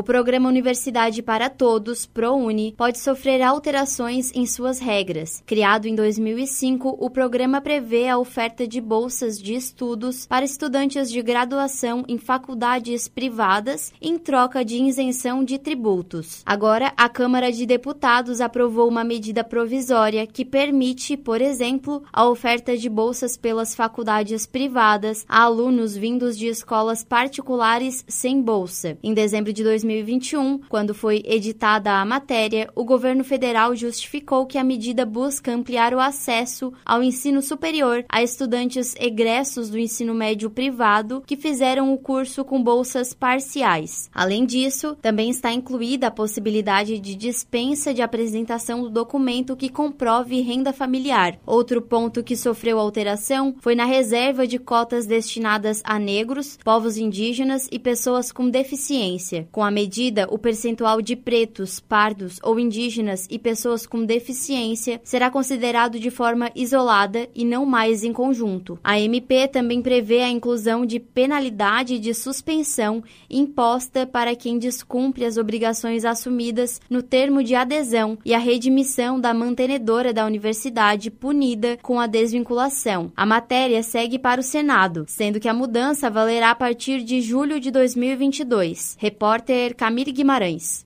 O 0.00 0.02
programa 0.02 0.48
Universidade 0.48 1.22
para 1.22 1.50
Todos, 1.50 2.06
ProUni, 2.06 2.72
pode 2.74 2.98
sofrer 2.98 3.42
alterações 3.42 4.32
em 4.34 4.46
suas 4.46 4.78
regras. 4.78 5.42
Criado 5.44 5.84
em 5.84 5.94
2005, 5.94 6.96
o 6.98 7.10
programa 7.10 7.60
prevê 7.60 8.08
a 8.08 8.16
oferta 8.16 8.66
de 8.66 8.80
bolsas 8.80 9.38
de 9.38 9.52
estudos 9.52 10.26
para 10.26 10.42
estudantes 10.42 11.10
de 11.10 11.20
graduação 11.20 12.02
em 12.08 12.16
faculdades 12.16 13.08
privadas 13.08 13.92
em 14.00 14.16
troca 14.16 14.64
de 14.64 14.82
isenção 14.82 15.44
de 15.44 15.58
tributos. 15.58 16.42
Agora, 16.46 16.94
a 16.96 17.06
Câmara 17.06 17.52
de 17.52 17.66
Deputados 17.66 18.40
aprovou 18.40 18.88
uma 18.88 19.04
medida 19.04 19.44
provisória 19.44 20.26
que 20.26 20.46
permite, 20.46 21.14
por 21.14 21.42
exemplo, 21.42 22.02
a 22.10 22.26
oferta 22.26 22.74
de 22.74 22.88
bolsas 22.88 23.36
pelas 23.36 23.74
faculdades 23.74 24.46
privadas 24.46 25.26
a 25.28 25.42
alunos 25.42 25.94
vindos 25.94 26.38
de 26.38 26.46
escolas 26.46 27.04
particulares 27.04 28.02
sem 28.08 28.40
bolsa. 28.40 28.96
Em 29.02 29.12
dezembro 29.12 29.52
de 29.52 29.62
2021, 29.90 30.60
quando 30.68 30.94
foi 30.94 31.22
editada 31.26 31.92
a 31.92 32.04
matéria, 32.04 32.70
o 32.76 32.84
governo 32.84 33.24
federal 33.24 33.74
justificou 33.74 34.46
que 34.46 34.56
a 34.56 34.62
medida 34.62 35.04
busca 35.04 35.52
ampliar 35.52 35.92
o 35.92 35.98
acesso 35.98 36.72
ao 36.84 37.02
ensino 37.02 37.42
superior 37.42 38.04
a 38.08 38.22
estudantes 38.22 38.94
egressos 38.96 39.68
do 39.68 39.78
ensino 39.78 40.14
médio 40.14 40.48
privado 40.48 41.22
que 41.26 41.36
fizeram 41.36 41.92
o 41.92 41.98
curso 41.98 42.44
com 42.44 42.62
bolsas 42.62 43.12
parciais. 43.12 44.08
Além 44.14 44.46
disso, 44.46 44.96
também 45.02 45.30
está 45.30 45.52
incluída 45.52 46.06
a 46.06 46.10
possibilidade 46.10 46.98
de 47.00 47.16
dispensa 47.16 47.92
de 47.92 48.02
apresentação 48.02 48.82
do 48.82 48.90
documento 48.90 49.56
que 49.56 49.68
comprove 49.68 50.40
renda 50.40 50.72
familiar. 50.72 51.38
Outro 51.44 51.82
ponto 51.82 52.22
que 52.22 52.36
sofreu 52.36 52.78
alteração 52.78 53.56
foi 53.58 53.74
na 53.74 53.84
reserva 53.84 54.46
de 54.46 54.58
cotas 54.58 55.06
destinadas 55.06 55.82
a 55.84 55.98
negros, 55.98 56.58
povos 56.64 56.96
indígenas 56.96 57.68
e 57.72 57.78
pessoas 57.78 58.30
com 58.30 58.48
deficiência. 58.48 59.48
Com 59.50 59.64
a 59.64 59.70
medida, 59.80 60.26
o 60.30 60.38
percentual 60.38 61.00
de 61.00 61.16
pretos, 61.16 61.80
pardos 61.80 62.38
ou 62.42 62.60
indígenas 62.60 63.26
e 63.30 63.38
pessoas 63.38 63.86
com 63.86 64.04
deficiência 64.04 65.00
será 65.02 65.30
considerado 65.30 65.98
de 65.98 66.10
forma 66.10 66.50
isolada 66.54 67.26
e 67.34 67.46
não 67.46 67.64
mais 67.64 68.04
em 68.04 68.12
conjunto. 68.12 68.78
A 68.84 69.00
MP 69.00 69.48
também 69.48 69.80
prevê 69.80 70.20
a 70.20 70.28
inclusão 70.28 70.84
de 70.84 71.00
penalidade 71.00 71.98
de 71.98 72.12
suspensão 72.12 73.02
imposta 73.30 74.06
para 74.06 74.36
quem 74.36 74.58
descumpre 74.58 75.24
as 75.24 75.38
obrigações 75.38 76.04
assumidas 76.04 76.78
no 76.90 77.02
termo 77.02 77.42
de 77.42 77.54
adesão 77.54 78.18
e 78.22 78.34
a 78.34 78.38
redimissão 78.38 79.18
da 79.18 79.32
mantenedora 79.32 80.12
da 80.12 80.26
universidade 80.26 81.10
punida 81.10 81.78
com 81.80 81.98
a 81.98 82.06
desvinculação. 82.06 83.10
A 83.16 83.24
matéria 83.24 83.82
segue 83.82 84.18
para 84.18 84.40
o 84.40 84.44
Senado, 84.44 85.06
sendo 85.08 85.40
que 85.40 85.48
a 85.48 85.54
mudança 85.54 86.10
valerá 86.10 86.50
a 86.50 86.54
partir 86.54 87.02
de 87.02 87.22
julho 87.22 87.58
de 87.58 87.70
2022. 87.70 88.96
Repórter 89.60 89.74
Camille 89.74 90.12
Guimarães. 90.12 90.78